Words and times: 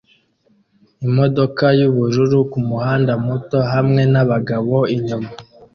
Imodoka 1.07 1.65
yubururu 1.79 2.37
kumuhanda 2.51 3.13
muto 3.25 3.59
hamwe 3.71 4.01
nabagabo 4.11 4.77
inyuma 4.95 5.29